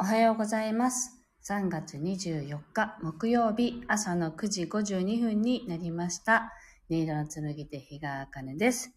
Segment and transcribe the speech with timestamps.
[0.00, 1.10] おはようございます。
[1.44, 6.52] 3月24日木曜日朝の9時52分になりました。
[6.88, 8.92] 音色の紡手日川茜です。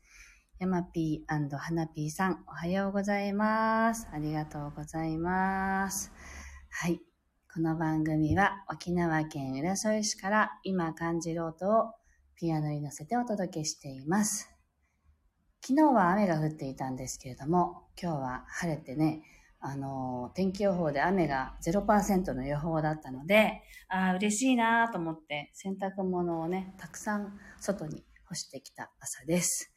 [0.60, 4.08] ヤマピー花ピーさん、おはようございます。
[4.14, 6.12] ありがとうございます。
[6.70, 7.02] はい。
[7.52, 11.96] この番組は沖縄県浦添市から今感じる音を
[12.36, 14.52] ピアノに乗せてお届けしています。
[15.66, 19.24] 昨日は雨が降っていたんですけれども、今日は晴れてね、
[19.62, 29.72] あの、天気予報で雨が0%の予報だったので、ああ、嬉しいなと思って洗濯物をね、たくさん外に干してきた朝です。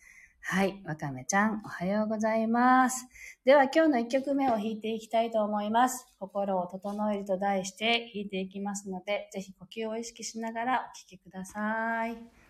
[0.46, 0.82] はい。
[0.84, 3.06] わかめちゃん、おはようございます。
[3.44, 6.06] では今日の1曲目を弾いていきたいと思います。
[6.18, 12.06] 心を整えると題して弾いていきますので、ぜひ呼吸を意識しながらお聴きくださ。
[12.06, 12.43] い。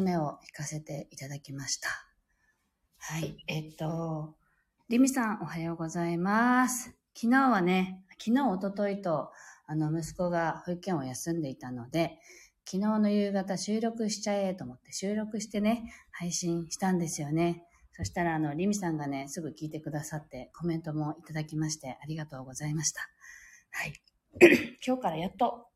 [0.00, 1.88] 目を弾かせていただきました。
[2.98, 3.36] はい。
[3.46, 4.34] えっと、
[4.88, 6.96] リミさんおはようございます。
[7.14, 9.30] 昨日はね、昨日、おとといと、
[9.66, 12.18] あの、息子が保育園を休んでいたので、
[12.64, 17.64] 昨日の夕方収録しちゃえと思って収録してね、配信したんですよね。
[17.92, 23.00] そしたら、あの、リミさんがね、すぐ聞いてくださって、コメントもいただきまして、ありがとうございました。
[23.70, 23.94] はい。
[24.86, 25.66] 今日からやっと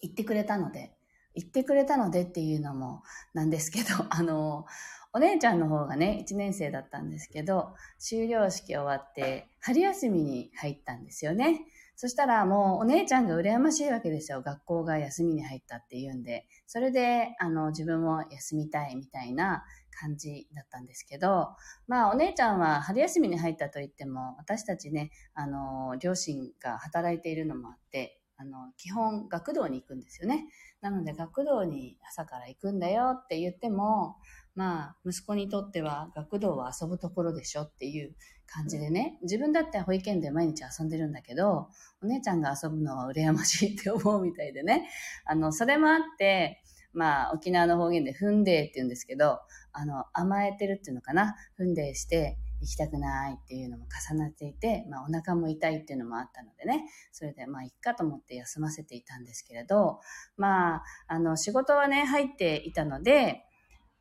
[0.00, 0.92] 言ってくれたので、
[1.34, 3.02] 言ってくれたのでっていうのも
[3.34, 4.66] なんですけど、 あの、
[5.14, 11.66] お姉ちゃんの方がね、1年生だったんですけど、修了式終わって春休みに入ったんですよね。
[11.96, 14.42] そしたらもうお姉ちゃんが羨ましいわけですよ。
[14.42, 16.48] 学校が休みに入ったっていうんで。
[16.66, 21.50] それで、あの、自分も休みたいみたいな感じだったんですけど、
[21.86, 30.46] まあお姉ちゃんは春休みに入ったといっても、私たちね、あの、両親が働いているのもあって、あの、基本学童に行くんですよね。
[30.80, 34.16] なので学童に朝から行くんだよって言っても、
[34.56, 38.14] まあ、息子にとっては学童は遊ぶところでしょっていう
[38.46, 41.68] 感じでね、自分だって保育園で毎日遊んでるんだけど、
[42.02, 44.88] お姉ちゃんが遊ぶのは羨ましいって思うみたいでね。
[45.24, 46.62] あの、それもあって、
[46.92, 49.38] まあ、沖縄の方言で踏んでって言うんですけど、
[49.72, 51.36] あの、甘えてるっていうのかな。
[51.58, 60.00] 踏んでして、行きたくないっていうのも重なっていて、まあ、お腹も痛いっていうのもあったのでね、それでまあ、いっかと思って休ませていたんですけれど、
[60.36, 63.44] まあ、あの、仕事はね、入っていたので、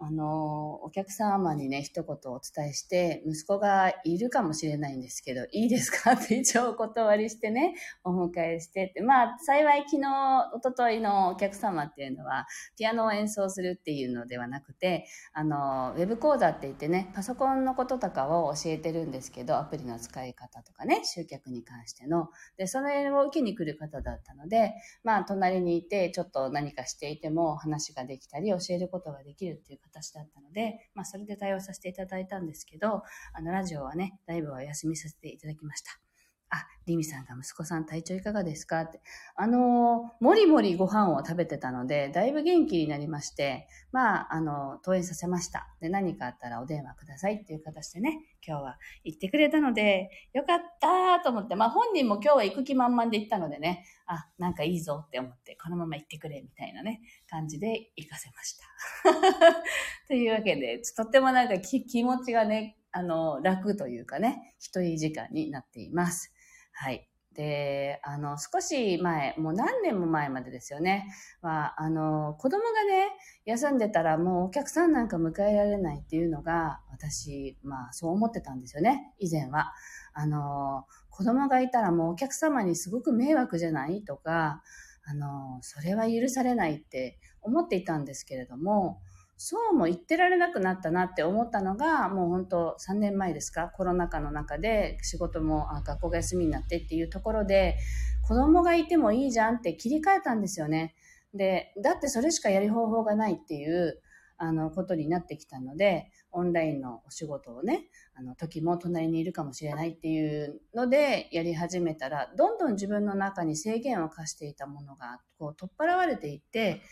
[0.03, 6.13] あの、お客様にね、一言お伝えして、息子がいるかもしれないんですけど、いいですか？
[6.13, 12.47] って一応お断りしてね、お迎えしてって、まあ、幸い昨日、おとといのお客様っていうのは、
[12.79, 22.29] ピアノを演奏するっていうのではなくて、あの、ウェブ講座って言ってね、パソコンのこととかを教えてるんですけど、アプリの使い方とかね、集客に関しての。
[22.57, 24.73] で、それを受けに来る方だったので、
[25.03, 33.03] まあ、隣にいて、ちょっと何かしていても話ができたり、教えることができるっていう方私だったので、まあ、それで対応させていただいたんですけど、
[33.33, 36.10] あの、ラジオはね、だいぶお休みさせていただきました。
[36.53, 38.81] あ、リミさんが息子さん体調いかがですか？
[38.81, 38.99] って。
[39.35, 45.69] あの、もりもりご飯を食べてたので、だいぶ元気になりまして、まあ、あの、登園させました。
[45.79, 58.65] で、何かあったらお電話くださいっていう形でね、今日は行ってくれたので、よかったと思って、まあ本人も今日は行く気満々で行ったのでね、あ、なんかいいぞって思って、このまま行ってくれみたいなね、感じで行かせました。
[60.09, 66.33] というわけで、とってもなんか気持ちがね、あの、楽というかね、一人時間になっています。
[66.81, 67.07] はい。
[67.35, 71.05] で、あの、少し前、もう何年も前までですよね。
[71.43, 73.09] は、あの、子供がね、
[73.45, 79.73] 休んでたらもうお客さんなんか迎えられないっていうのが、私、まあ、そう思ってたんですよね、以前は。
[80.15, 84.63] あの、子供がいたらもうお客様にすごく迷惑じゃないとか、
[85.05, 89.01] あの、それは許されないって思っていたんですけれども、
[89.43, 97.79] そうも言ってられなくなったなって思ったのが、もう本当3年前ですか、コロナ禍の中で仕事も学校が休みになってっていうところで、
[98.21, 100.93] 子供がいてもいいじゃんって切り替えたんですよね。
[101.33, 103.99] で、だってそれしかやり方法がないっていう、
[104.37, 116.83] あの、ことになってきたので、オンラインのお仕事をね、あの、時も隣にいるかもしれないっていうのでやり始めたら、どんどん自分の中に制限を課していたものが、こう、取っ払われていって、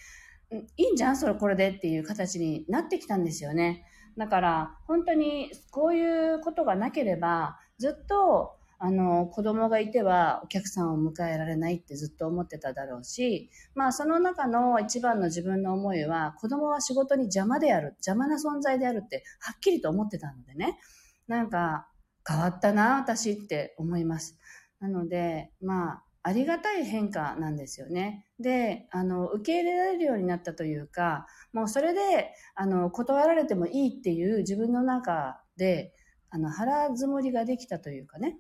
[0.52, 3.86] いいんじゃんそれこれでっていう形になってきたんですよね。
[4.18, 20.80] だから、本当にこういうことがなければ、ずっと、あの、子供がいてはお客さんを迎えられないってずっと思ってただろうし、まあその中の一番の自分の思いは、子供は仕事に邪魔である、邪魔な存在であるってはっきりと思ってたのでね、
[21.28, 21.88] なんか
[22.28, 24.38] 変わったな、私って思います。
[24.80, 28.26] なので、まあ、ありがたい変化なんですよね。
[28.40, 35.94] で、あの、受け入れられるようになったというか、もうそれで、あの、断られてもいいっていう自分の中で、
[36.30, 38.38] あの、腹積もりができたというかね。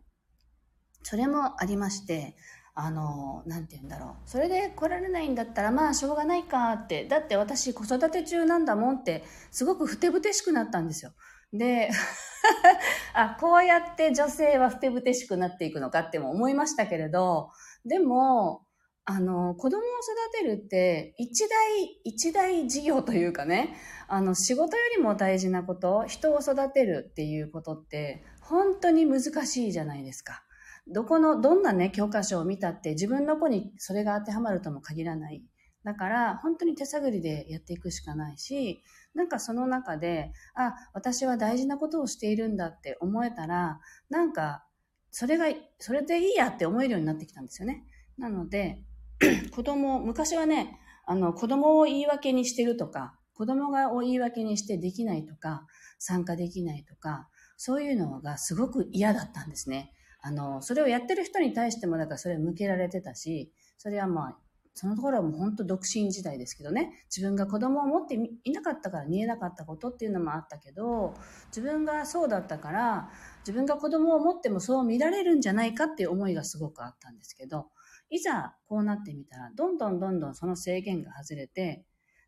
[1.03, 2.36] それもありまして、
[2.75, 4.29] あの、なんて言うんだろう。
[4.29, 7.05] それで来られないんだったら、まあ、しょうがないかって。
[7.05, 11.12] だって私子育て中なんだもんって、すごくふてぶてしくなったんですよ。
[11.51, 11.89] で、
[13.13, 17.51] あ、こうやって女性はふてぶてしくなっていくのかっても思いましたけれど、
[17.86, 18.65] でも、
[19.05, 23.75] あの、子供を育てるって、一大、一大事業というかね、
[24.07, 30.43] あの、仕事よりも大事なこと、人を育てるっていうことって、本当に難しいじゃないですか。
[30.88, 35.43] どこの、どんなね、教科書を見たって、自分の子にそれが当てはまるとも限らない。
[35.83, 38.83] だから、本当に手探りでやっていくしかないし、
[39.15, 44.65] なんかその中で、あ、私は大事なことをしているんだって思えたら、なんか
[45.12, 45.46] それが、
[45.80, 47.86] それでいいやって思えるようになってきたんですよね。
[48.18, 48.84] なので、
[49.51, 55.66] 子供、昔はね、あの、子供を言い訳にしてるとか、子供がを言い訳にしてできないとか、
[55.98, 59.94] 参加できないとか、そういうのがすごく嫌だったんですね。
[60.22, 64.38] あの、それをやってる人に対しても、だからそれを向けられてたし、それはまあ、
[64.79, 71.15] そのところはもう本当独身時代ですけどね、自分が子供を持っていなかったから見えなかったことっていうのもあったけど、
[71.48, 73.09] 自分がそうだったから、
[73.41, 77.67] 自分が子供を持ってもそう見られるんじゃないかっていう思いがすごくあったんですけど、
[78.09, 81.83] いざこうなってみたら、どんどんどんどんその制限が外れて、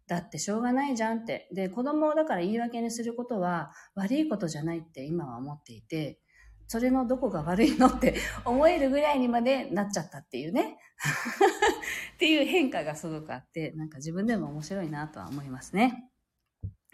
[0.08, 1.48] だってしょうがないじゃんって。
[1.54, 6.20] で、子供をだから言い訳にすることは悪いことじゃないって今は思っていて、
[6.72, 10.78] それのどこが悪いのって 思えるぐらいにまでなっちゃったっていうね。
[12.16, 16.10] っていう変化がすごくあって、なんか自分でも面白いなとは思いますね。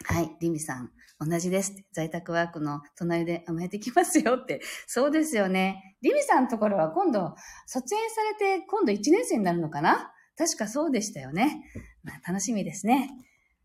[0.05, 1.75] はい、リミさん、同じです。
[1.91, 4.61] 在宅ワークの隣で甘えてきますよって。
[4.87, 5.95] そうですよね。
[6.01, 7.35] リミさんのところは今度、
[7.67, 10.11] 卒園されて今度1年生になるのかな？
[10.35, 11.61] 確かそうでしたよね。
[12.01, 13.11] まあ、楽しみですね。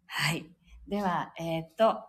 [0.05, 0.45] はい。
[0.89, 2.05] では、えー、っと、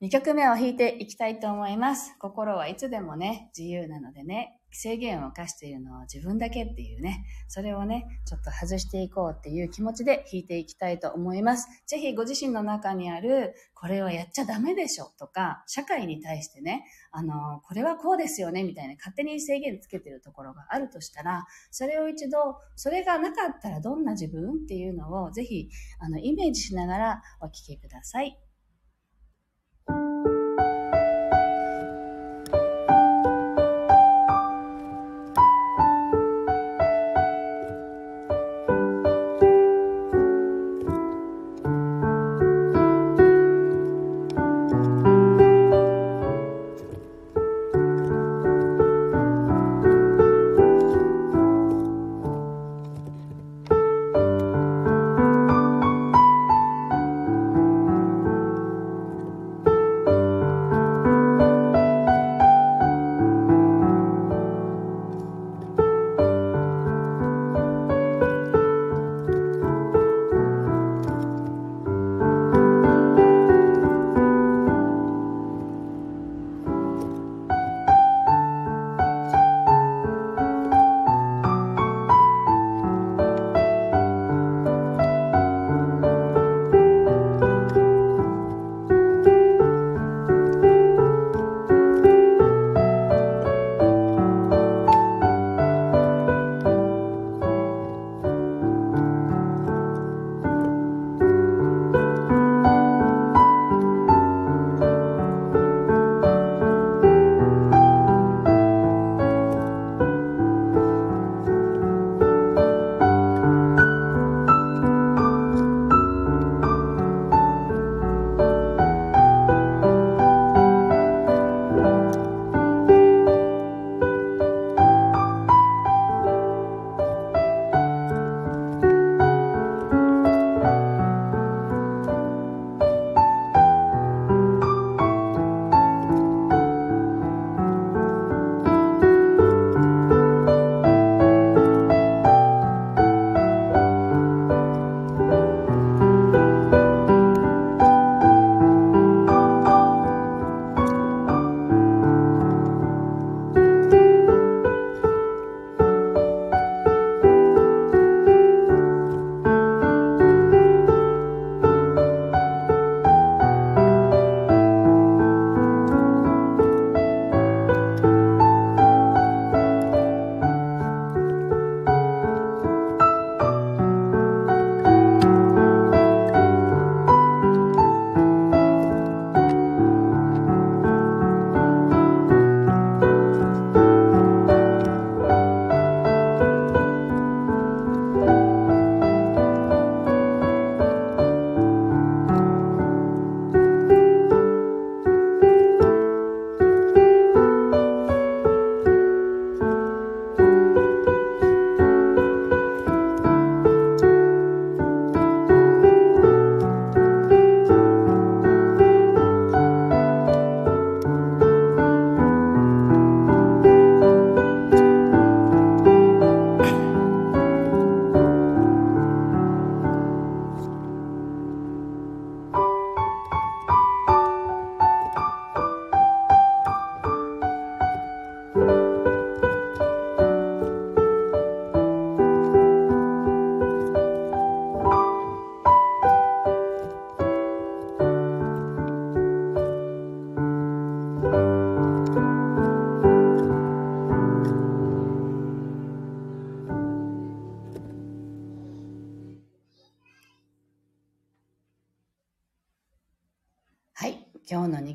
[0.00, 2.14] 2曲目を弾いていきたいと思います。
[2.20, 11.66] 心はいつでもね、自由なのでね、制限を課しているのは自分だけっていうね、それをね、ちょっと外していこうっていう気持ちで弾いていきたいと思います。
[11.88, 22.38] ぜひご自身の中にある、これはやっちゃダメでしょとか、社会に対してね、あの、これはこうですよねみたいな勝手に制限つけてるところがあるとしたら、それを一度、
[22.76, 28.38] それがなかったらどんな自分っていうのをぜひ、あの、イメージしながらお聴きください。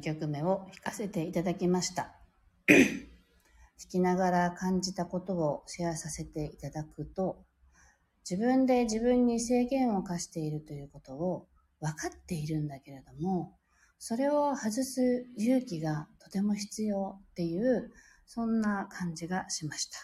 [0.04, 2.16] 曲目を弾かせていただきました。
[2.68, 2.78] 弾
[3.90, 7.44] きながら感じたことをシェアさせていただくと、
[8.30, 11.48] 自分で自分に制限を課しているということを
[11.80, 13.58] 分かっているんだけれども、
[13.98, 17.92] それを外す勇気がとても必要っていう、
[18.26, 19.98] そんな感じがしました。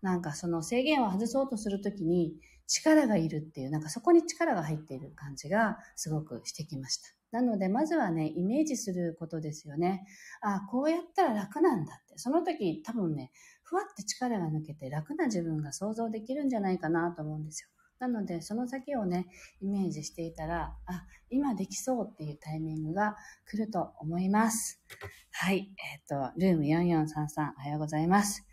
[0.00, 2.34] なんかその制限を外そうとするときに
[2.66, 7.21] 力がいるっていう、なんかそこに力が入っている感じがすごくしてきました。
[7.32, 10.04] なので、まずはね、イメージすることですよね。
[10.42, 12.18] あ、こうやったら楽なんだって。
[12.18, 17.70] その時多分ね、ふわって力が抜けて楽な自分が想像できるんじゃないかなと思うんですよ。
[17.98, 19.28] なので、その先をね、
[19.62, 24.82] イメージしていたら、あ、今できそうっていうタイミングが来ると思います。
[25.30, 25.72] はい。
[25.78, 28.44] えっ、ー、と、ルーム4433、おはようございます。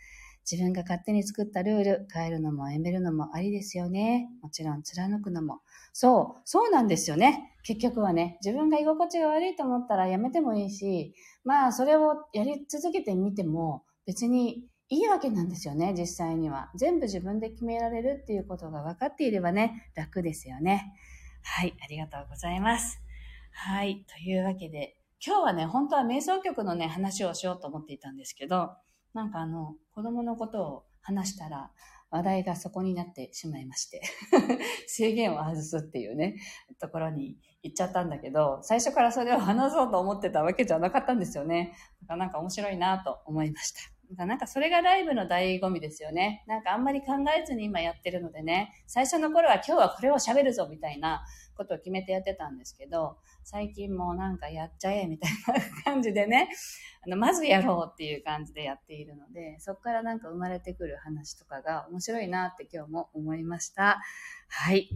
[0.49, 4.29] 自分が勝手に作ったルール、変えるのもやめるのもありですよね。
[4.41, 5.61] もちろん貫くのも。
[5.93, 7.55] そう、そうなんですよね。
[7.69, 16.71] 結局はね、自分が居心地が悪いと思ったらやめてもいいし、まあ、それをやり続けてみても別にいいわけなんですよね、実際には。
[16.73, 20.95] 全部自分で決められるっていうことが分かっていればね、楽ですよね。
[21.43, 22.99] はい、ありがとうございます。
[23.51, 28.71] はい、というわけで、今日はね、本当は瞑想曲のね、話をしようと思っていたんですけど、
[29.13, 31.69] なんかあの、子供のことを話したら、
[32.11, 34.01] 話題がそこになってしまいまして
[34.87, 36.35] 制限を外すっていうね、
[36.79, 41.73] ところに言っちゃったんだけど、最初からそれを話そうと思ってたわけじゃなかったんですよね。
[42.01, 43.73] だからなんか面白いなと思いまし
[44.17, 44.25] た。
[44.25, 46.43] なんかそれがライブの醍醐味ですよね。
[46.47, 51.23] なんかあんまり考えずに今やってるのでね、最初の頃は今日はこれを喋るぞみたいな
[51.59, 56.49] ことを決めてやってたんですけど、最近もなんかやっちゃえみたいな感じでね、
[57.05, 64.01] あの、まずやろうっていう感じでやっているので、そこからなんか生まれてくる話とかが面白いなって今日も思いました。
[64.47, 64.89] はい。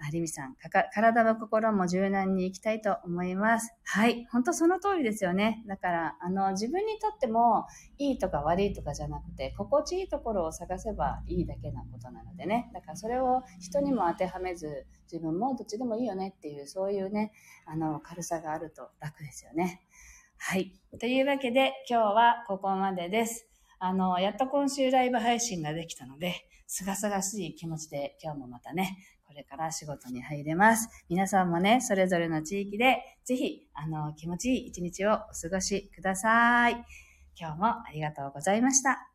[0.00, 0.54] ありみさん、
[0.94, 3.72] 体も心も柔軟に行きたいと思います。
[3.84, 4.26] はい。
[4.30, 5.64] 本当その通りですよね。
[5.66, 12.70] だから、あの、自分にとってもいいとか悪いとかじゃなくて、心地いいところを探せばいいだけなことなのでね。
[12.74, 17.32] だからそれを人にも当てはめず、自分もどっちでもいいよねっていう、そういうね、
[17.66, 19.82] あの、軽さがあると楽ですよね。
[20.38, 20.72] はい。
[20.98, 23.46] というわけで、今日はここまでです。
[23.78, 26.34] あの、やっと今週ライブ配信ができたので、
[26.66, 30.88] すがすがしい気持ちで今日もまたね、これから仕事に入れます。
[31.08, 36.84] 皆さんもね、それぞれの地域で、ぜひ、あの、気持ちいい一日をお過ごしください。
[37.38, 39.07] 今日もありがとうございました。